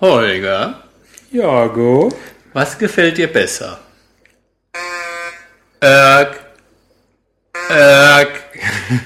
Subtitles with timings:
[0.00, 0.82] Holger,
[1.32, 2.12] Jago.
[2.52, 3.80] was gefällt dir besser?
[5.80, 6.38] Erk.
[7.68, 8.30] Erk.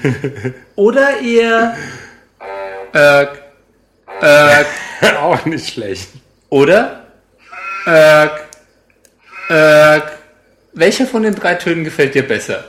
[0.75, 1.75] Oder eher
[2.93, 3.41] Erk.
[4.21, 4.67] Erk.
[5.19, 6.09] Auch nicht schlecht.
[6.49, 7.07] Oder
[7.87, 8.45] Erk.
[9.49, 10.19] Erk.
[10.73, 12.65] Welcher von den drei Tönen gefällt dir besser?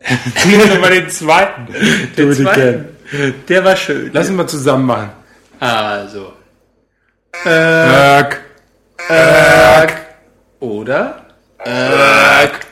[0.00, 1.68] Doch mal den zweiten.
[2.16, 2.88] Der würde ich zweite?
[3.48, 4.10] Der war schön.
[4.14, 5.10] Lass uns mal zusammen machen.
[5.58, 6.39] Also.
[7.32, 8.40] Erk.
[10.58, 11.26] Oder?
[11.58, 12.66] Erk.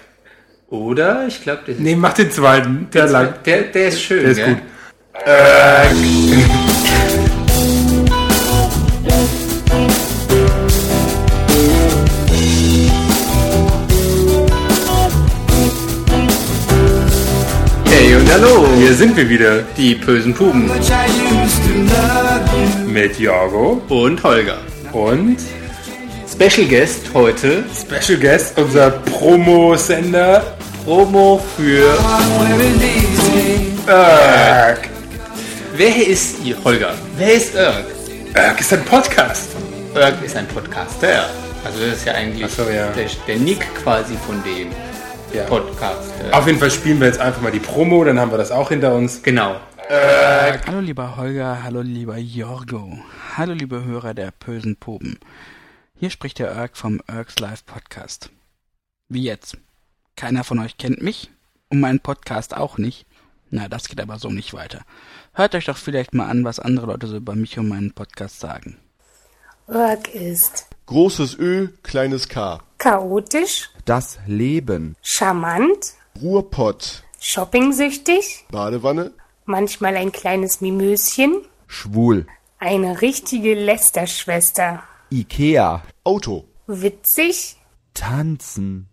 [0.68, 1.26] Oder?
[1.26, 2.88] Ich glaube, der, Nee, mach den zweiten.
[2.92, 3.34] Der lang.
[3.44, 4.22] der, der ist schön.
[4.22, 4.54] Der ist gell?
[4.54, 4.62] gut.
[17.90, 18.66] Hey und hallo.
[18.76, 20.70] Hier sind wir wieder Die bösen Puben.
[23.00, 24.58] Mit Jago Und Holger.
[24.92, 25.36] und
[26.28, 27.62] Special Guest heute.
[27.72, 30.42] Special Guest, unser Promo-Sender
[30.84, 31.96] Promo für
[33.86, 34.88] Erk.
[35.76, 36.92] Wer ist ihr Holger?
[37.16, 37.84] Wer ist Erg?
[38.34, 39.50] Erk ist ein Podcast.
[39.94, 41.26] Erg ist ein Podcaster.
[41.64, 42.88] Also das ist ja eigentlich so, ja.
[42.96, 44.72] Der, der Nick quasi von dem
[45.32, 45.44] Ja.
[45.44, 46.10] Podcast.
[46.32, 48.70] Auf jeden Fall spielen wir jetzt einfach mal die Promo, dann haben wir das auch
[48.70, 49.22] hinter uns.
[49.22, 49.54] Genau.
[49.90, 52.98] Hallo lieber Holger, hallo lieber Jorgo,
[53.38, 55.18] hallo liebe Hörer der bösen Puben.
[55.94, 58.28] Hier spricht der Erk vom Erks Live Podcast.
[59.08, 59.56] Wie jetzt?
[60.14, 61.30] Keiner von euch kennt mich
[61.70, 63.06] und meinen Podcast auch nicht.
[63.48, 64.82] Na, das geht aber so nicht weiter.
[65.32, 68.40] Hört euch doch vielleicht mal an, was andere Leute so über mich und meinen Podcast
[68.40, 68.76] sagen.
[69.68, 72.60] Work ist Großes Ö, kleines K.
[72.76, 74.96] chaotisch, Das Leben.
[75.00, 77.04] charmant, Ruhrpott.
[77.20, 79.12] shoppingsüchtig, Badewanne.
[79.48, 82.26] Manchmal ein kleines Mimöschen, Schwul.
[82.58, 85.82] eine richtige Lästerschwester, Ikea.
[86.04, 86.44] Auto.
[86.66, 87.56] witzig,
[87.94, 88.88] Tanzen.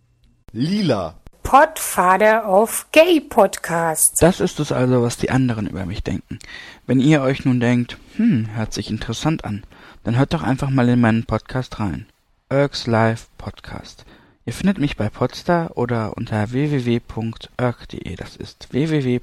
[0.52, 1.14] Lila.
[1.42, 4.18] Podfather of Gay Podcasts.
[4.18, 6.40] Das ist es also, was die anderen über mich denken.
[6.86, 9.62] Wenn ihr euch nun denkt, hm, hört sich interessant an,
[10.02, 12.06] dann hört doch einfach mal in meinen Podcast rein.
[12.48, 14.04] Erks Live Podcast.
[14.44, 18.16] Ihr findet mich bei Podstar oder unter www.erk.de.
[18.16, 19.20] Das ist E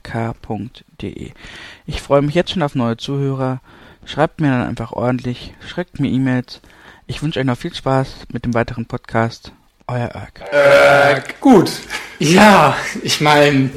[0.00, 1.30] www.oehrk.de.
[1.86, 3.60] Ich freue mich jetzt schon auf neue Zuhörer.
[4.06, 6.60] Schreibt mir dann einfach ordentlich, schickt mir E-Mails.
[7.06, 9.52] Ich wünsche euch noch viel Spaß mit dem weiteren Podcast.
[9.86, 11.40] Euer Erk.
[11.40, 11.70] Gut.
[12.18, 13.70] Ja, ich meine,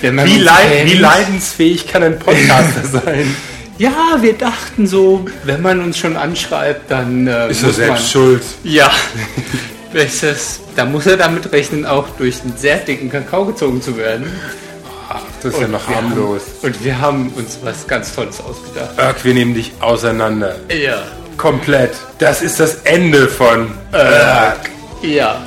[0.00, 3.36] wenn man Wie, leid, kennt- wie leidensfähig kann ein Podcaster sein?
[3.78, 7.86] Ja, wir dachten so, wenn man uns schon anschreibt, dann äh, Ist er muss man,
[7.86, 8.42] selbst schuld.
[8.64, 8.90] Ja,
[9.94, 13.96] ist es, da muss er damit rechnen, auch durch einen sehr dicken Kakao gezogen zu
[13.96, 14.32] werden.
[15.42, 16.42] Das ist ja noch harmlos.
[16.62, 18.96] Haben, und wir haben uns was ganz Tolles ausgedacht.
[18.96, 20.56] Erk, wir nehmen dich auseinander.
[20.70, 21.02] Ja,
[21.36, 21.90] Komplett.
[22.18, 24.70] Das ist das Ende von Erk.
[25.02, 25.42] ja.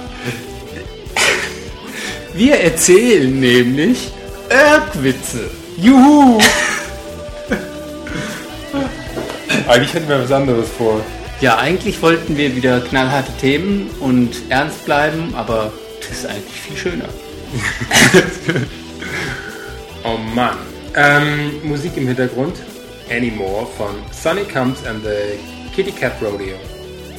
[2.34, 4.12] Wir erzählen nämlich
[4.50, 5.50] Erkwitze.
[5.78, 6.38] Juhu!
[9.68, 11.00] Eigentlich hätten wir was anderes vor.
[11.42, 16.78] Ja, eigentlich wollten wir wieder knallharte Themen und ernst bleiben, aber das ist eigentlich viel
[16.78, 17.10] schöner.
[20.08, 20.58] Oh Mann.
[20.96, 22.58] Ähm, Musik im Hintergrund.
[23.10, 25.40] Anymore von Sunny Comes and the
[25.76, 26.58] Kitty Cat Rodeo.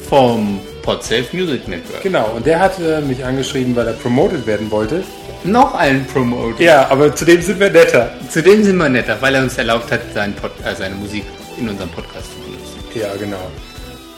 [0.07, 2.01] Vom Podsafe Music Network.
[2.01, 5.03] Genau, und der hatte mich angeschrieben, weil er promoted werden wollte.
[5.43, 6.63] Noch einen Promote.
[6.63, 8.09] Ja, aber zudem sind wir netter.
[8.29, 11.23] Zudem sind wir netter, weil er uns erlaubt hat, seinen Pod, äh, seine Musik
[11.57, 12.77] in unserem Podcast zu benutzen.
[12.95, 13.51] Ja, genau.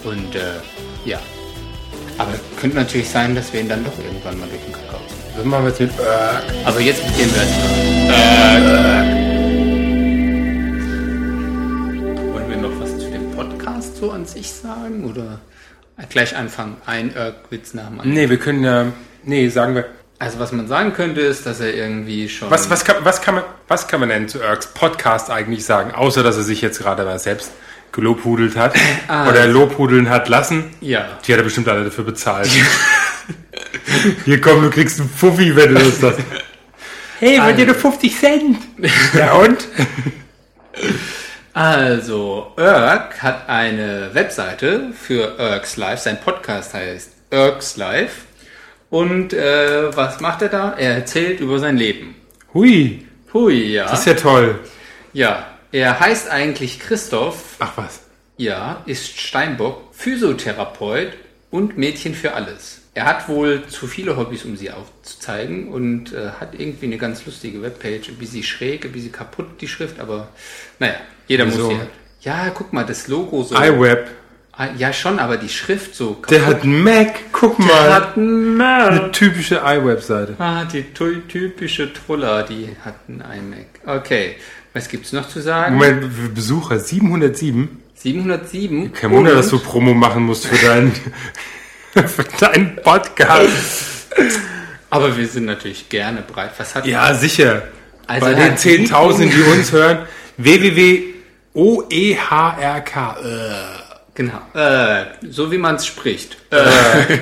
[0.03, 0.39] Und äh,
[1.05, 1.19] ja.
[2.17, 5.17] Aber könnte natürlich sein, dass wir ihn dann doch irgendwann mal durch den Kakao ziehen.
[5.37, 6.43] Was machen wir jetzt mit Erk?
[6.65, 7.69] Aber jetzt beginnen wir erstmal.
[8.09, 8.11] Äh,
[12.33, 15.05] Wollen wir noch was zu dem Podcast so an sich sagen?
[15.09, 15.39] Oder
[16.09, 16.77] gleich anfangen?
[16.85, 18.13] Ein Irk-Witz nach dem anderen?
[18.13, 18.85] Nee, wir können ja.
[19.23, 19.85] Nee, sagen wir.
[20.17, 22.51] Also was man sagen könnte, ist, dass er irgendwie schon...
[22.51, 25.91] Was, was, kann, was, kann man, was kann man denn zu Erks Podcast eigentlich sagen?
[25.91, 27.51] Außer, dass er sich jetzt gerade mal selbst
[27.91, 28.75] gelobhudelt hat.
[29.29, 30.65] Oder lobhudeln hat lassen.
[30.81, 31.05] Ja.
[31.25, 32.49] Die hat er bestimmt alle dafür bezahlt.
[34.25, 36.21] Hier komm, du kriegst einen Fuffi, wenn du das sagst.
[37.19, 38.57] Hey, wollt ihr nur 50 Cent?
[39.13, 39.67] Ja und?
[41.53, 45.99] Also, Irk hat eine Webseite für Irks Live.
[45.99, 48.25] Sein Podcast heißt Irks Live.
[48.89, 50.73] Und äh, was macht er da?
[50.77, 52.15] Er erzählt über sein Leben.
[52.53, 53.83] Hui, Hui, ja.
[53.89, 54.59] das ist ja toll.
[55.13, 55.45] ja.
[55.71, 58.01] Er heißt eigentlich Christoph, Ach was.
[58.37, 61.13] ja, ist Steinbock, Physiotherapeut
[61.51, 62.81] und Mädchen für alles.
[62.95, 67.25] Er hat wohl zu viele Hobbys, um sie aufzuzeigen und äh, hat irgendwie eine ganz
[67.25, 68.09] lustige Webpage.
[68.09, 70.29] Ein bisschen schräg, ein bisschen kaputt die Schrift, aber
[70.79, 70.95] naja,
[71.27, 71.69] jeder Wieso?
[71.69, 71.79] muss sie.
[72.21, 73.55] Ja, guck mal, das Logo so.
[73.55, 74.07] iWeb.
[74.51, 76.21] Ah, Ja, schon, aber die Schrift so.
[76.29, 77.15] Der hat einen Mac.
[77.31, 77.93] Guck Der mal.
[77.93, 78.91] hat einen Mac.
[78.91, 80.35] Eine typische iWeb-Seite.
[80.39, 83.67] Ah, die typische Truller, die hat einen iMac.
[83.85, 84.35] Okay,
[84.73, 85.75] was gibt's noch zu sagen?
[85.75, 87.79] Moment, Besucher 707.
[87.95, 88.93] 707.
[88.93, 90.91] Kein Wunder, Und- dass du Promo machen musst für deinen,
[91.93, 94.07] für deinen Podcast.
[94.89, 96.51] Aber wir sind natürlich gerne breit.
[96.57, 97.63] Was hat Ja, sicher.
[98.07, 100.07] Also Bei den hat 10.000, die uns hören.
[101.53, 102.91] www.oehrk.
[104.15, 104.41] Genau.
[104.53, 106.37] Äh, so wie man es spricht.
[106.51, 107.19] Äh.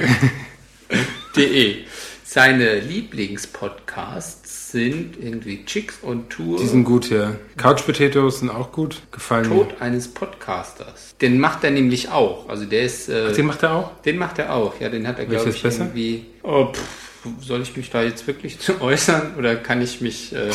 [1.36, 1.84] De.
[2.24, 4.47] Seine Lieblingspodcasts
[4.78, 6.60] sind irgendwie Chicks on Tour.
[6.60, 7.36] Die sind gut, ja.
[7.58, 9.02] Couch Potatoes sind auch gut.
[9.12, 9.56] Gefallen mir.
[9.56, 11.16] Tod eines Podcasters.
[11.20, 12.48] Den macht er nämlich auch.
[12.48, 13.10] Also der ist.
[13.10, 14.02] Äh, Den macht er auch?
[14.04, 14.80] den macht er auch.
[14.80, 15.86] Ja, den hat er glaube ich besser?
[15.86, 16.26] irgendwie.
[16.44, 20.52] Oh, pff, soll ich mich da jetzt wirklich zu äußern oder kann ich mich äh,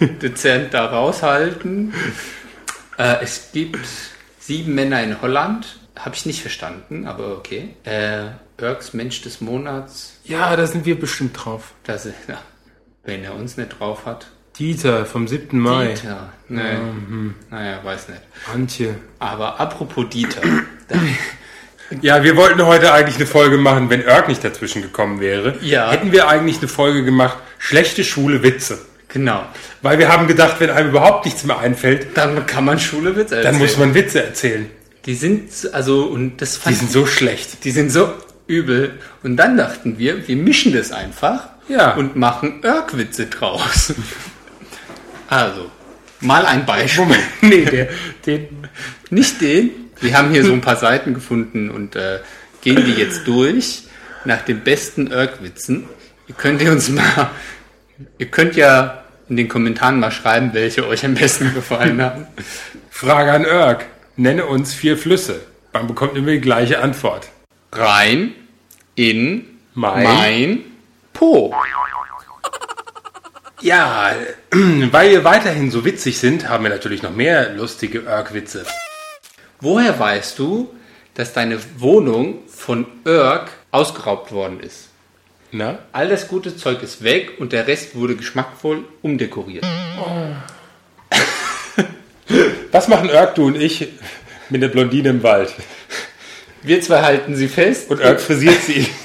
[0.22, 1.92] dezent da raushalten?
[2.98, 3.86] Äh, es gibt
[4.40, 5.78] sieben Männer in Holland.
[5.98, 7.74] Habe ich nicht verstanden, aber okay.
[7.84, 8.26] Äh,
[8.58, 10.14] Irks Mensch des Monats.
[10.24, 11.72] Ja, da sind wir bestimmt drauf.
[11.84, 12.38] Das ist, ja,
[13.06, 14.26] wenn er uns nicht drauf hat.
[14.58, 15.58] Dieter vom 7.
[15.58, 15.88] Mai.
[15.94, 16.32] Dieter.
[16.48, 16.62] Nee.
[17.50, 18.20] Naja, weiß nicht.
[18.52, 18.94] Antje.
[19.18, 20.40] Aber apropos Dieter.
[22.02, 25.54] Ja, wir wollten heute eigentlich eine Folge machen, wenn Irk nicht dazwischen gekommen wäre.
[25.62, 25.92] Ja.
[25.92, 28.78] Hätten wir eigentlich eine Folge gemacht, schlechte Schule Witze.
[29.08, 29.44] genau.
[29.82, 33.36] Weil wir haben gedacht, wenn einem überhaupt nichts mehr einfällt, Dann kann man Schule Witze
[33.36, 33.58] dann erzählen.
[33.62, 34.66] muss man Witze erzählen.
[35.04, 37.62] Die sind, also, und das Die fand sind so schlecht.
[37.62, 38.12] die sind so
[38.48, 38.98] übel.
[39.22, 41.94] Und dann dachten wir, wir mischen das einfach Ja.
[41.94, 43.94] und machen Irk-Witze draus.
[45.28, 45.72] Also,
[46.20, 47.02] mal ein Beispiel.
[47.02, 47.88] Moment, nee, der,
[48.26, 48.68] den,
[49.10, 49.70] Nicht den.
[50.00, 52.20] Wir haben hier so ein paar Seiten gefunden und äh,
[52.60, 53.88] gehen die jetzt durch
[54.24, 55.88] nach den besten Irk-Witzen.
[56.28, 57.30] Ihr könnt ihr uns mal,
[58.18, 62.26] ihr könnt ja in den Kommentaren mal schreiben, welche euch am besten gefallen haben.
[62.90, 63.86] Frage an Irk.
[64.16, 65.40] Nenne uns vier Flüsse.
[65.72, 67.28] Man bekommt immer die gleiche Antwort.
[67.72, 68.32] Rein
[68.94, 70.04] in Mein.
[70.04, 70.58] mein
[71.16, 71.54] Po.
[73.62, 74.12] Ja,
[74.50, 78.66] weil wir weiterhin so witzig sind, haben wir natürlich noch mehr lustige Irk-Witze.
[79.60, 80.74] Woher weißt du,
[81.14, 84.90] dass deine Wohnung von Irk ausgeraubt worden ist?
[85.52, 85.78] Na?
[85.92, 89.64] All das gute Zeug ist weg und der Rest wurde geschmackvoll umdekoriert.
[92.72, 93.88] Was machen Irk, du und ich
[94.50, 95.54] mit der Blondine im Wald?
[96.62, 98.86] Wir zwei halten sie fest Und Irk frisiert sie.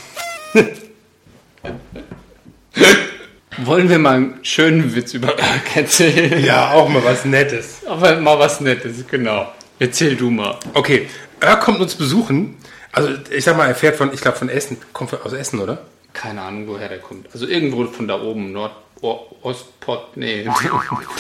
[3.64, 6.44] Wollen wir mal einen schönen Witz über Irk erzählen?
[6.44, 7.82] Ja, auch mal was Nettes.
[7.86, 9.52] Aber mal was Nettes, genau.
[9.80, 10.58] Erzähl du mal.
[10.74, 11.08] Okay,
[11.42, 12.56] Irk kommt uns besuchen.
[12.92, 14.78] Also ich sag mal, er fährt von, ich glaube von Essen.
[14.94, 15.80] Kommt aus Essen, oder?
[16.14, 17.28] Keine Ahnung, woher der kommt.
[17.34, 20.46] Also irgendwo von da oben, Nord, Ostpott, nee.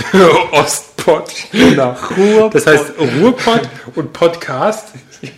[0.51, 1.31] Ostpott.
[1.51, 2.49] Genau.
[2.49, 4.89] Das heißt Ruhrpott und Podcast.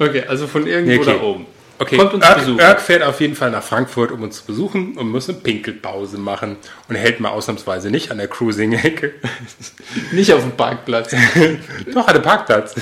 [0.00, 1.18] Okay, also von irgendwo Okay.
[1.18, 1.46] da oben.
[1.80, 2.58] Okay, Kommt uns Irk, besuchen.
[2.58, 6.18] Irk fährt auf jeden Fall nach Frankfurt, um uns zu besuchen und muss eine Pinkelpause
[6.18, 6.56] machen
[6.88, 9.14] und hält mal ausnahmsweise nicht an der Cruising-Ecke.
[10.12, 11.14] Nicht auf dem Parkplatz.
[11.94, 12.74] Doch, hatte Parkplatz.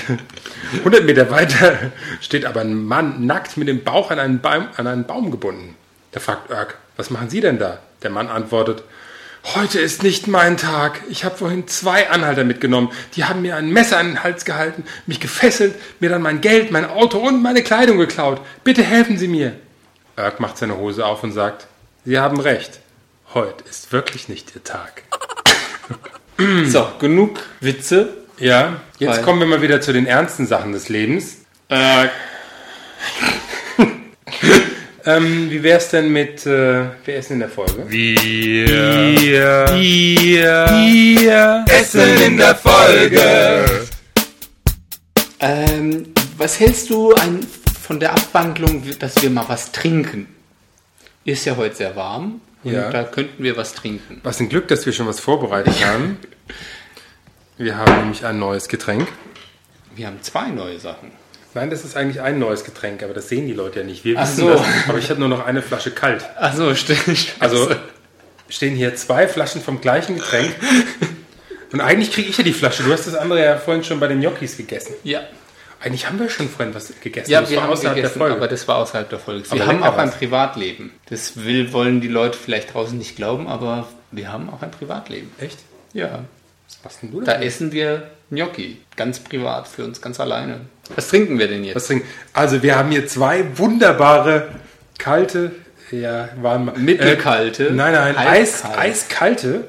[0.78, 4.87] 100 Meter weiter steht aber ein Mann nackt mit dem Bauch an einen Baum, an
[4.87, 5.76] einen Baum gebunden.
[6.12, 7.78] Da fragt Irk, was machen Sie denn da?
[8.02, 8.82] Der Mann antwortet,
[9.54, 11.02] heute ist nicht mein Tag.
[11.08, 12.90] Ich habe vorhin zwei Anhalter mitgenommen.
[13.14, 16.70] Die haben mir ein Messer an den Hals gehalten, mich gefesselt, mir dann mein Geld,
[16.70, 18.41] mein Auto und meine Kleidung geklaut.
[18.65, 19.53] Bitte helfen Sie mir.
[20.17, 21.67] Irk macht seine Hose auf und sagt,
[22.05, 22.81] Sie haben recht.
[23.34, 25.03] Heute ist wirklich nicht Ihr Tag.
[26.67, 28.12] So, genug Witze.
[28.38, 31.38] Ja, jetzt Weil- kommen wir mal wieder zu den ernsten Sachen des Lebens.
[31.70, 32.08] Äh,
[35.08, 37.84] Ähm, wie wär's denn mit, äh, wer denn in der Folge?
[37.89, 39.67] Wir, wir,
[40.58, 43.86] wir essen in der Folge.
[45.39, 47.46] ähm, was hältst du ein,
[47.81, 50.27] von der Abwandlung, dass wir mal was trinken?
[51.25, 52.91] Ist ja heute sehr warm und Ja.
[52.91, 54.20] da könnten wir was trinken.
[54.25, 56.19] Was ein Glück, dass wir schon was vorbereitet haben.
[57.58, 59.08] Wir haben nämlich ein neues Getränk.
[59.94, 61.10] Wir haben zwei neue Sachen.
[61.56, 64.05] Nein, das ist eigentlich ein neues Getränk, aber das sehen die Leute ja nicht.
[64.05, 64.51] Wir Ach wissen so.
[64.51, 64.63] das.
[64.89, 66.25] Aber ich habe nur noch eine Flasche kalt.
[66.36, 67.34] Achso, stimmt.
[67.41, 67.70] Also
[68.48, 70.55] stehen hier zwei Flaschen vom gleichen Getränk.
[71.72, 72.84] Und eigentlich kriege ich ja die Flasche.
[72.84, 74.94] Du hast das andere ja vorhin schon bei den Gnocchis gegessen.
[75.03, 75.20] ja.
[75.79, 77.31] Eigentlich haben wir schon vorhin was gegessen.
[77.31, 78.36] Ja, Das wir war haben außerhalb gegessen, der Folge.
[78.36, 79.44] aber das war außerhalb der Folge.
[79.53, 80.17] Wir Aber haben auch ein war's.
[80.17, 80.91] Privatleben.
[81.10, 85.31] Das will, wollen die Leute vielleicht draußen nicht glauben, aber wir haben auch ein Privatleben.
[85.39, 85.58] Echt?
[85.93, 86.20] Ja.
[86.69, 87.43] Was machst denn du Da denn?
[87.43, 88.79] essen wir Gnocchi.
[88.96, 90.61] Ganz privat, für uns ganz alleine.
[90.94, 91.77] Was trinken wir denn jetzt?
[91.77, 92.06] Was trinken?
[92.32, 94.49] Also wir haben hier zwei wunderbare
[94.99, 95.53] kalte,
[95.91, 98.79] ja, warm, Mittelkalte, Äh, nein, nein, Eis, eiskalt.
[98.79, 99.69] eiskalte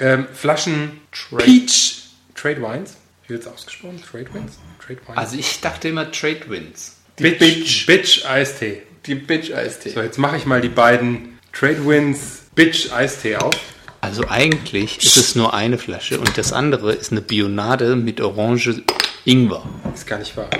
[0.00, 2.02] ähm, Flaschen Trace- Peach,
[2.34, 2.96] Trade Wines.
[3.26, 4.02] Wie wird es ausgesprochen?
[4.10, 4.52] Trade Wines?
[4.84, 5.18] Trade Wines.
[5.18, 6.96] Also ich dachte immer Trade Wins.
[7.18, 8.82] Die Bitch, Bitch Eistee.
[9.06, 9.90] Die Bitch Eistee.
[9.90, 13.54] So, jetzt mache ich mal die beiden Trade Wins Bitch Eistee auf.
[14.02, 18.82] Also eigentlich ist es nur eine Flasche und das andere ist eine Bionade mit Orange
[19.24, 19.62] Ingwer.
[19.94, 20.50] Ist gar nicht wahr.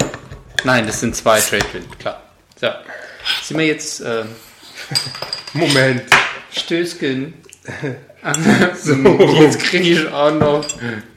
[0.63, 2.23] Nein, das sind zwei Trade Wins, klar.
[2.61, 2.69] So,
[3.43, 4.25] sind wir jetzt äh,
[5.55, 6.03] Moment.
[6.53, 7.35] Stößchen.
[8.81, 8.95] so,
[9.41, 10.65] jetzt kriege ich auch noch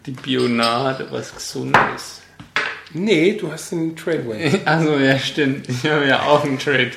[0.07, 2.21] die Bionade, was Gesundes.
[2.91, 4.61] Nee, du hast einen Trade Win.
[4.65, 5.69] Also ja, stimmt.
[5.69, 6.91] Ich habe ja auch einen Trade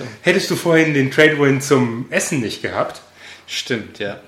[0.00, 0.08] Win.
[0.22, 3.00] Hättest du vorhin den Trade Win zum Essen nicht gehabt?
[3.46, 4.20] Stimmt, ja.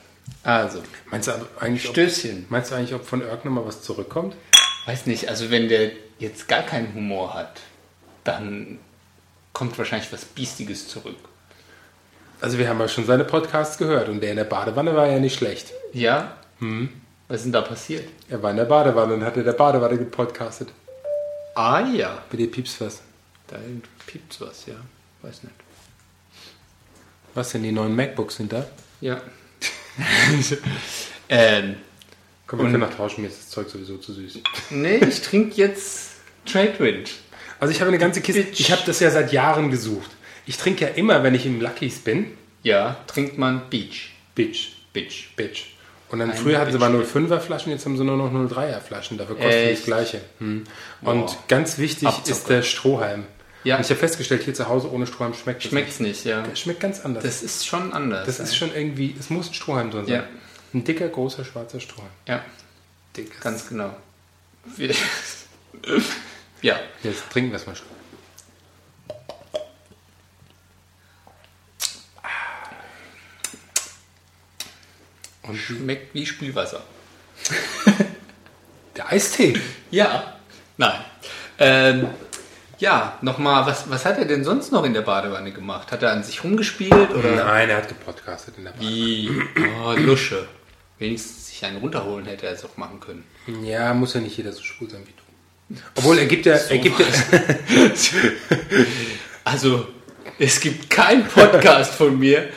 [0.42, 2.46] Also, Meinst du aber eigentlich, ob, Stößchen.
[2.48, 4.34] meinst du eigentlich, ob von Irk nochmal was zurückkommt?
[4.86, 7.60] Weiß nicht, also wenn der jetzt gar keinen Humor hat,
[8.24, 8.78] dann
[9.52, 11.16] kommt wahrscheinlich was Biestiges zurück.
[12.40, 15.18] Also wir haben ja schon seine Podcasts gehört und der in der Badewanne war ja
[15.18, 15.72] nicht schlecht.
[15.92, 16.36] Ja?
[17.28, 18.08] Was ist denn da passiert?
[18.28, 20.68] Er war in der Badewanne und hatte der Badewanne gepodcastet.
[21.54, 23.00] Ah ja, Bei dir piepst was.
[23.48, 23.56] da
[24.06, 24.74] piept's was, ja.
[25.26, 25.54] Weiß nicht.
[27.34, 28.66] Was denn, die neuen MacBooks sind da?
[29.00, 29.20] Ja.
[31.28, 31.76] ähm,
[32.46, 34.38] Komm, wir können noch tauschen, mir ist das Zeug sowieso zu süß.
[34.70, 36.10] nee, ich trinke jetzt
[36.46, 37.10] Trade Wind.
[37.58, 38.60] Also ich habe eine ganze Kiste, Bitch.
[38.60, 40.10] ich habe das ja seit Jahren gesucht.
[40.46, 42.30] Ich trinke ja immer, wenn ich im Lucky's bin,
[42.62, 44.10] Ja, trinkt man Beach.
[44.34, 45.34] Bitch, Bitch.
[45.34, 45.64] Bitch.
[46.08, 47.16] Und dann Ein früher hatten sie mal Bitch.
[47.16, 49.18] 05er Flaschen, jetzt haben sie nur noch 03er Flaschen.
[49.18, 49.84] Dafür kostet das Echt?
[49.86, 50.20] gleiche.
[50.38, 50.64] Hm.
[51.02, 51.36] Und Boah.
[51.48, 52.30] ganz wichtig Abzocke.
[52.30, 53.24] ist der Strohhalm.
[53.66, 53.74] Ja.
[53.78, 56.40] Und ich habe festgestellt, hier zu Hause ohne Strohhalm schmeckt es Schmeckt's nicht, ja.
[56.40, 56.52] nicht.
[56.52, 57.24] Das schmeckt ganz anders.
[57.24, 58.24] Das ist schon anders.
[58.24, 60.14] Das ist schon irgendwie, es muss ein Strohhalm drin sein.
[60.14, 60.24] Ja.
[60.72, 62.12] Ein dicker, großer, schwarzer Strohhalm.
[62.28, 62.44] Ja,
[63.16, 63.40] Dick.
[63.40, 63.96] ganz genau.
[64.76, 64.94] Wir-
[66.62, 67.88] ja, Jetzt trinken wir es mal schon.
[75.42, 76.82] Und schmeckt wie Spülwasser.
[78.96, 79.60] der Eistee.
[79.90, 80.36] Ja.
[80.76, 81.04] Nein.
[81.58, 82.08] Ähm,
[82.78, 85.92] ja, nochmal, was, was hat er denn sonst noch in der Badewanne gemacht?
[85.92, 88.80] Hat er an sich rumgespielt oder Nein, er hat gepodcastet in der Bar.
[88.80, 89.30] wie?
[89.84, 90.46] Oh, Lusche.
[90.98, 93.24] Wenigstens sich einen runterholen hätte er es auch machen können.
[93.64, 95.80] Ja, muss ja nicht jeder so schwul sein wie du.
[95.96, 97.06] Obwohl, er gibt ja, er gibt ja,
[99.44, 99.86] Also,
[100.38, 102.48] es gibt keinen Podcast von mir,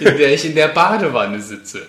[0.00, 1.86] in der ich in der Badewanne sitze.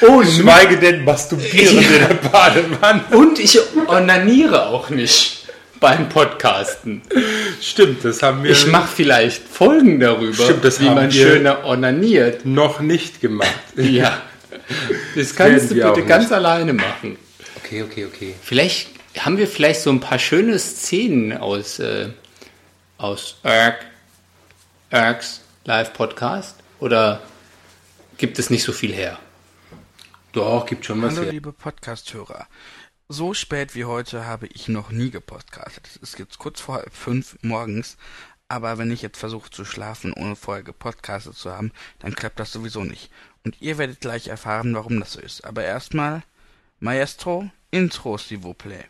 [0.00, 3.04] Und, schweige denn masturbieren in der Badewanne.
[3.12, 5.39] und ich onaniere auch nicht
[5.80, 7.02] beim Podcasten.
[7.60, 11.26] Stimmt, das haben wir Ich mache vielleicht Folgen darüber, Stimmt, das wie haben man wir-
[11.26, 12.44] schöner onaniert.
[12.44, 13.50] noch nicht gemacht.
[13.76, 14.22] Ja.
[15.16, 16.32] Das kannst du bitte ganz nicht.
[16.32, 17.16] alleine machen.
[17.56, 18.34] Okay, okay, okay.
[18.42, 22.08] Vielleicht haben wir vielleicht so ein paar schöne Szenen aus, äh,
[22.98, 23.86] aus Erg,
[24.90, 26.56] Ergs Live-Podcast?
[26.78, 27.20] Oder
[28.18, 29.18] gibt es nicht so viel her?
[30.32, 31.32] Doch, gibt schon was Hallo her.
[31.32, 32.46] liebe Podcast-Hörer.
[33.12, 35.88] So spät wie heute habe ich noch nie gepodcastet.
[35.88, 37.96] Es ist jetzt kurz vor halb fünf morgens,
[38.46, 42.52] aber wenn ich jetzt versuche zu schlafen, ohne vorher gepodcastet zu haben, dann klappt das
[42.52, 43.10] sowieso nicht.
[43.44, 45.44] Und ihr werdet gleich erfahren, warum das so ist.
[45.44, 46.22] Aber erstmal,
[46.78, 48.86] Maestro, Intro, s'il vous plaît.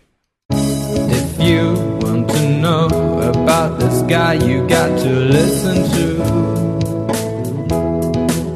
[0.53, 1.73] If you
[2.03, 2.89] want to know
[3.23, 6.23] about this guy, you got to listen to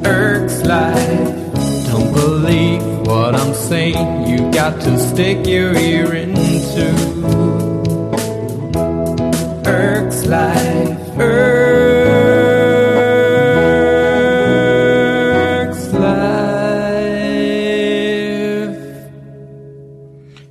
[0.06, 1.32] Eric's life.
[1.88, 6.86] Don't believe what I'm saying, you got to stick your ear into
[9.64, 10.98] Eric's life.
[11.16, 11.52] Eric's
[15.92, 16.34] life.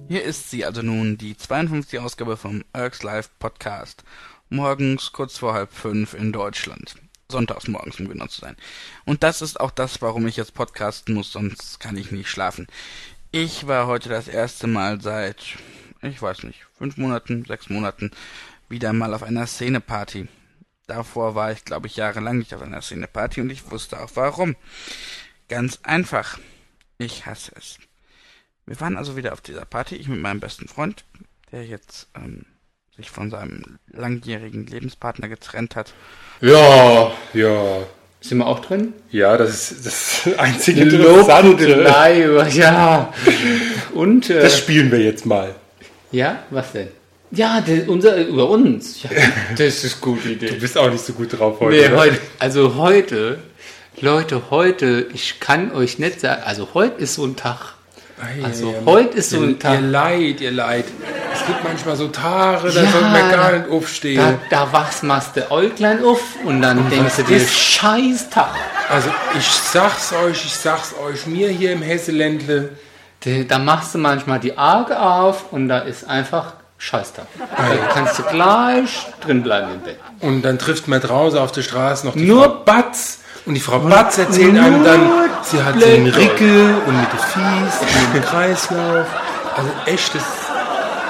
[0.07, 4.05] Hier ist sie also nun, die 52 Ausgabe vom Erks Live Podcast.
[4.49, 7.02] Morgens kurz vor halb fünf in Deutschland.
[7.33, 8.55] Sonntags morgens, um genau zu sein.
[9.03, 12.67] Und das ist auch das, warum ich jetzt podcasten muss, sonst kann ich nicht schlafen.
[13.31, 15.57] Ich war heute das erste Mal seit,
[16.01, 18.11] ich weiß nicht, fünf Monaten, sechs Monaten
[18.69, 20.27] wieder mal auf einer Szeneparty.
[20.87, 24.55] Davor war ich, glaube ich, jahrelang nicht auf einer Szeneparty und ich wusste auch warum.
[25.49, 26.39] Ganz einfach.
[26.97, 27.77] Ich hasse es.
[28.65, 31.03] Wir waren also wieder auf dieser Party, ich mit meinem besten Freund,
[31.51, 32.45] der jetzt ähm,
[32.97, 35.93] sich von seinem langjährigen Lebenspartner getrennt hat.
[36.41, 37.79] Ja, Ja,
[38.21, 38.93] sind wir auch drin?
[39.11, 43.13] ja, das ist das einzige Lobhudelei, ja.
[43.93, 45.55] Und, äh, Das spielen wir jetzt mal.
[46.11, 46.87] ja, was denn?
[47.31, 49.01] Ja, der, unser, über uns.
[49.03, 49.09] Ja,
[49.57, 50.47] das ist eine gute Idee.
[50.49, 51.89] Du bist auch nicht so gut drauf heute.
[51.89, 53.39] Nee, heute, also heute,
[53.99, 57.73] Leute, heute, ich kann euch nicht sagen, also heute ist so ein Tag.
[58.21, 59.73] Ei, Also heute ist so ihr, ein Tag.
[59.73, 60.85] Ihr leid, ihr leid.
[61.33, 64.37] Es gibt manchmal so Tage, da Ja, sollten wir gar nicht aufstehen.
[64.49, 68.51] Da, da wachst machst du Äuglein auf und dann denkst du dir, ist- scheiß Tag.
[68.89, 72.69] Also ich sag's euch, ich sag's euch, mir hier im Hesseländle,
[73.25, 77.25] Da- Da machst du manchmal die Augen auf und da ist einfach Scheiß da.
[77.39, 79.97] Da kannst du gleich drin bleiben im Bett.
[80.19, 83.19] Und dann trifft man draußen auf der Straße noch die Nur Frau Batz.
[83.45, 85.01] Und die Frau Batz erzählt einem dann,
[85.43, 89.05] sie hat einen Rickel und mit den Fies und dem Kreislauf.
[89.55, 90.23] Also echt, das,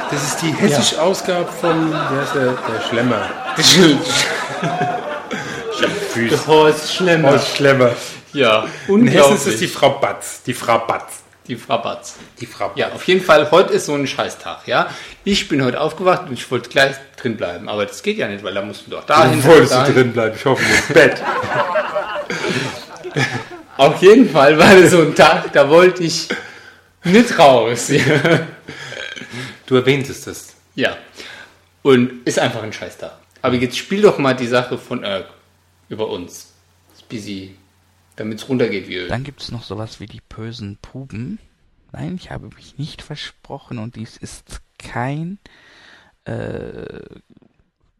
[0.09, 3.21] das ist die hessische Ausgabe von, wer ist der, der Schlemmer.
[6.29, 7.31] Der Horst Schlemmer.
[7.31, 7.91] Horst Schlemmer.
[8.33, 10.41] Ja, In Hessen ist es die Frau Batz.
[10.43, 11.22] Die Frau Batz.
[11.47, 12.15] Die Frau Batz.
[12.39, 12.77] Die Frau Batz.
[12.77, 14.89] Ja, auf jeden Fall, heute ist so ein Scheißtag, ja.
[15.23, 18.43] Ich bin heute aufgewacht und ich wollte gleich drin bleiben, aber das geht ja nicht,
[18.43, 19.41] weil da musst du doch dahin.
[19.41, 19.93] Du wolltest du dahin.
[19.93, 21.21] drin bleiben, ich hoffe ins Bett.
[23.77, 26.27] Auf jeden Fall war das so ein Tag, da wollte ich
[27.03, 27.91] nicht raus.
[29.65, 30.53] Du erwähntest es.
[30.75, 30.95] ja.
[31.81, 33.11] Und ist einfach ein Scheißtag.
[33.41, 35.25] Aber jetzt spiel doch mal die Sache von Erg
[35.89, 36.53] über uns.
[37.09, 37.55] Busy,
[38.15, 39.07] damit es runtergeht wie Öl.
[39.07, 41.39] Dann gibt es noch sowas wie die bösen Puben.
[41.91, 45.39] Nein, ich habe mich nicht versprochen und dies ist kein,
[46.25, 46.99] äh,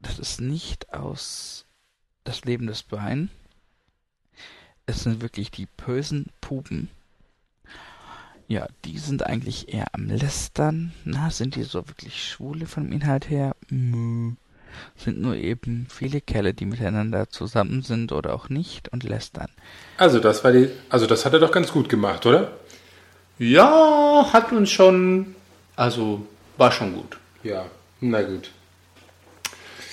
[0.01, 1.65] das ist nicht aus
[2.23, 3.29] das Leben des Brian.
[4.85, 6.89] Es sind wirklich die bösen Puben.
[8.47, 10.93] Ja, die sind eigentlich eher am Lästern.
[11.05, 13.55] Na, sind die so wirklich schwule vom Inhalt her?
[13.69, 14.33] Mö.
[14.97, 19.49] Sind nur eben viele Kerle, die miteinander zusammen sind oder auch nicht und lästern.
[19.97, 22.51] Also das war die, also das hat er doch ganz gut gemacht, oder?
[23.39, 25.35] Ja, hat uns schon,
[25.75, 26.25] also
[26.57, 27.17] war schon gut.
[27.43, 27.65] Ja,
[27.99, 28.49] na gut.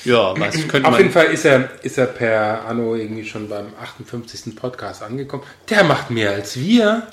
[0.04, 1.00] Ja, was könnte Auf man...
[1.00, 4.56] jeden Fall ist er, ist er per Anno irgendwie schon beim 58.
[4.56, 5.42] Podcast angekommen.
[5.68, 7.06] Der macht mehr als wir.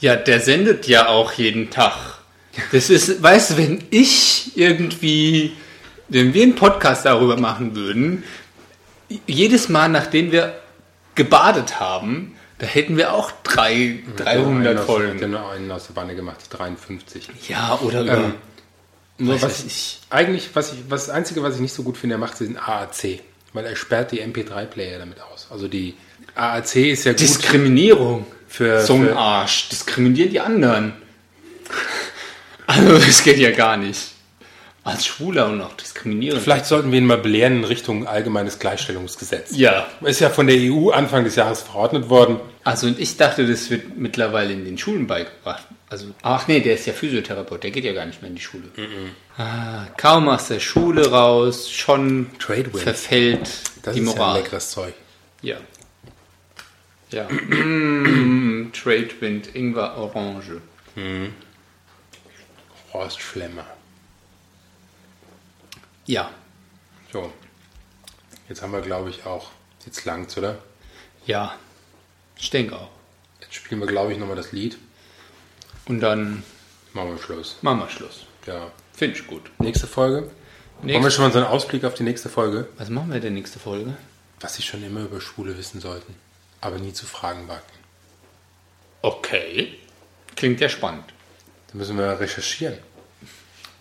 [0.00, 2.18] Ja, der sendet ja auch jeden Tag.
[2.72, 5.52] Das ist, weißt du, wenn ich irgendwie,
[6.14, 8.22] wenn wir einen Podcast darüber machen würden,
[9.26, 10.54] jedes Mal, nachdem wir
[11.14, 14.86] gebadet haben, da hätten wir auch drei, 300 Folgen.
[14.86, 15.18] Folgen.
[15.18, 17.28] Der nur einen aus der Banne gemacht, 53.
[17.48, 18.34] Ja, oder über, Ähm,
[19.18, 21.96] Nur was ich ich, eigentlich, was ich, was das Einzige, was ich nicht so gut
[21.96, 23.20] finde, er macht den AAC.
[23.52, 25.48] Weil er sperrt die MP3-Player damit aus.
[25.50, 25.94] Also die
[26.36, 28.26] AAC ist ja gut Diskriminierung.
[28.48, 29.68] für, So ein Arsch.
[29.68, 30.92] Diskriminieren die anderen.
[32.66, 34.13] Also, das geht ja gar nicht.
[34.84, 36.38] Als Schwuler und auch diskriminieren.
[36.38, 39.56] Vielleicht sollten wir ihn mal belehren in Richtung allgemeines Gleichstellungsgesetz.
[39.56, 42.38] Ja, Ist ja von der EU Anfang des Jahres verordnet worden.
[42.64, 45.64] Also und ich dachte, das wird mittlerweile in den Schulen beigebracht.
[45.88, 48.42] Also, ach nee, der ist ja Physiotherapeut, der geht ja gar nicht mehr in die
[48.42, 48.64] Schule.
[49.38, 52.82] Ah, kaum aus der Schule raus, schon Tradewind.
[52.82, 53.48] verfällt
[53.82, 54.38] Das die ist ja ein Moral.
[54.40, 54.94] leckeres Zeug.
[55.40, 55.56] Ja.
[57.10, 57.26] Ja.
[57.48, 60.60] Mm, Tradewind, Ingwer, Orange.
[62.92, 63.64] Horst Schlemmer.
[66.06, 66.30] Ja.
[67.12, 67.32] So.
[68.48, 69.50] Jetzt haben wir, glaube ich, auch.
[69.86, 70.58] Jetzt langt's, oder?
[71.26, 71.54] Ja.
[72.36, 72.90] Ich denke auch.
[73.40, 74.76] Jetzt spielen wir, glaube ich, nochmal das Lied.
[75.86, 76.42] Und dann
[76.92, 77.56] Machen wir Schluss.
[77.62, 78.26] machen wir Schluss.
[78.46, 78.70] Ja.
[78.92, 79.50] Finde ich gut.
[79.58, 80.30] Nächste Folge.
[80.82, 82.68] Wollen wir schon mal so einen Ausblick auf die nächste Folge?
[82.76, 83.96] was machen wir denn nächste Folge?
[84.40, 86.14] Was Sie schon immer über Schwule wissen sollten,
[86.60, 87.78] aber nie zu fragen wagten.
[89.02, 89.78] Okay.
[90.36, 91.04] Klingt ja spannend.
[91.68, 92.78] Da müssen wir recherchieren.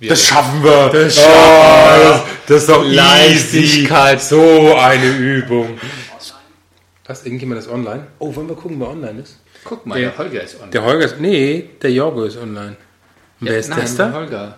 [0.03, 0.89] Wir schaffen wir.
[0.89, 1.15] Das,
[2.45, 4.21] das ist doch Leichtigkeit.
[4.21, 5.79] So eine Übung.
[7.05, 7.25] Was?
[7.25, 8.07] Irgendjemand ist online?
[8.19, 9.39] Oh, wollen wir gucken, wer online ist?
[9.63, 10.71] Guck mal, der Holger ist online.
[10.71, 11.19] Der Holger ist.
[11.21, 12.75] Nee, der Jorgo ist online.
[13.39, 14.13] Und wer ist Nein, das der da?
[14.13, 14.57] Holger.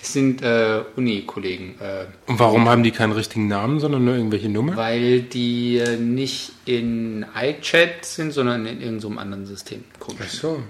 [0.00, 4.48] Das sind äh, Uni-Kollegen, äh, Und warum haben die keinen richtigen Namen, sondern nur irgendwelche
[4.48, 4.76] Nummern?
[4.76, 9.84] weil die äh, nicht in iChat sind, sondern in irgendeinem anderen System.
[10.00, 10.60] Guck, Ach so.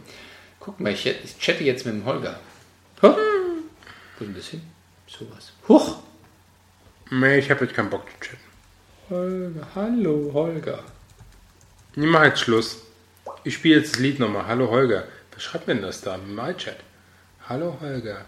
[0.61, 2.38] Guck mal, ich, ich chatte jetzt mit dem Holger.
[3.01, 3.14] Huh?
[4.18, 4.62] Wo ist denn das hin?
[5.07, 5.53] Sowas.
[5.68, 5.96] Huch!
[7.11, 8.53] Nee, ich habe jetzt keinen Bock zu chatten.
[9.11, 10.85] Holger, hallo Holger.
[11.94, 12.79] Ich mache jetzt Schluss.
[13.44, 14.46] Ich spiele jetzt das Lied nochmal.
[14.46, 15.05] Hallo Holger.
[15.31, 16.79] Wer schreibt mir denn das da im iChat?
[17.48, 18.25] Hallo Holger.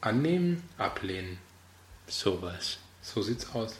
[0.00, 1.38] Annehmen, ablehnen.
[2.06, 2.78] Sowas.
[3.02, 3.76] So sieht's aus.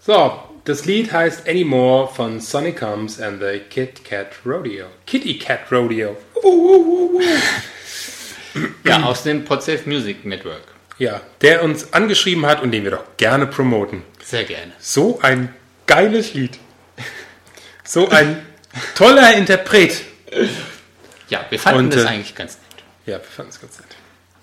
[0.00, 4.86] So, das Lied heißt Anymore von Sonny Combs and the Kit Kat Rodeo.
[5.06, 6.16] Kitty Cat Rodeo.
[8.84, 10.62] Ja, aus dem Podsafe Music Network.
[10.98, 14.02] Ja, der uns angeschrieben hat und den wir doch gerne promoten.
[14.24, 14.72] Sehr gerne.
[14.78, 15.54] So ein
[15.86, 16.58] geiles Lied.
[17.84, 18.44] So ein
[18.94, 20.02] toller Interpret.
[21.28, 22.84] Ja, wir fanden Und, das äh, eigentlich ganz nett.
[23.06, 23.88] Ja, wir fanden es ganz nett.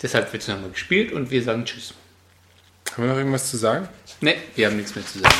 [0.02, 1.94] Deshalb wird es nochmal gespielt und wir sagen Tschüss.
[2.92, 3.88] Haben wir noch irgendwas zu sagen?
[4.20, 5.34] Ne, wir haben nichts mehr zu sagen.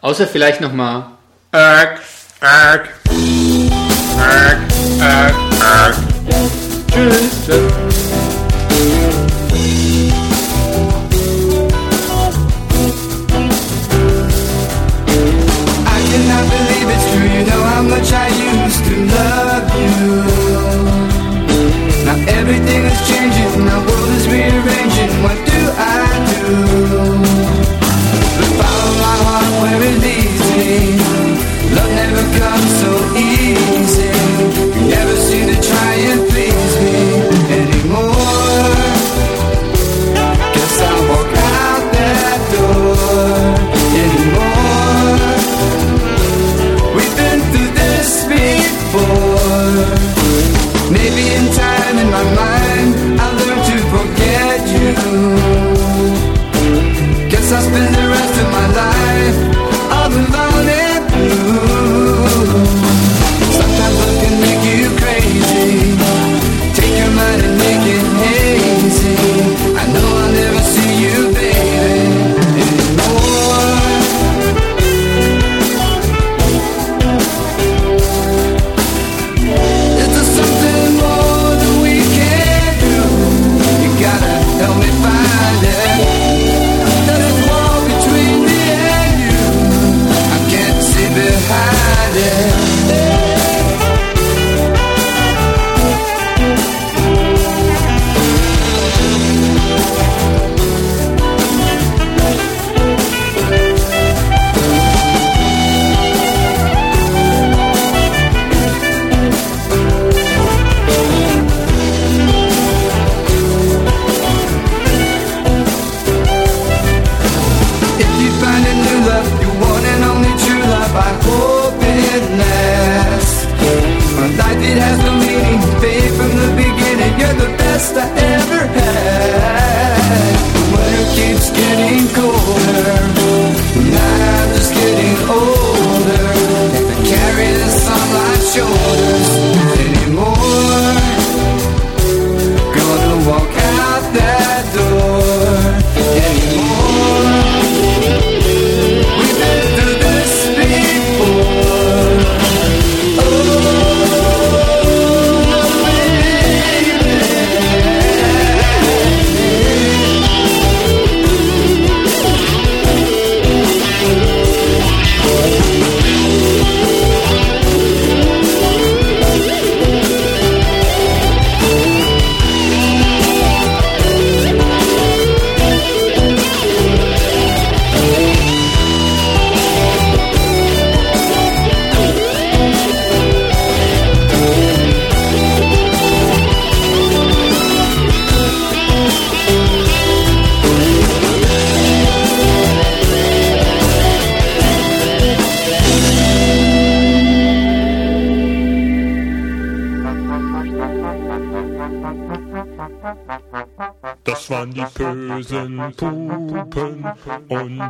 [0.00, 1.12] Außer vielleicht nochmal.
[1.52, 2.00] Erk,
[2.40, 2.88] Arg.
[4.18, 4.58] Arg.
[5.00, 5.34] Arg.
[5.62, 6.71] Arg.
[6.92, 8.01] Tschüss.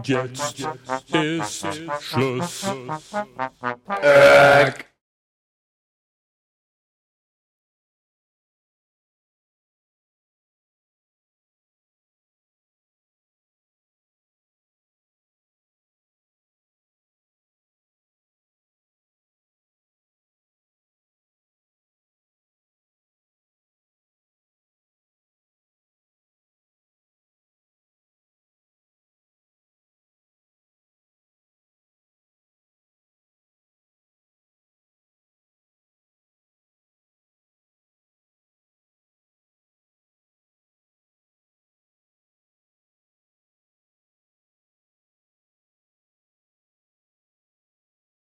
[0.08, 0.60] Jetzt
[1.12, 1.66] ist
[2.00, 2.66] Schluss.
[4.02, 4.72] Äh,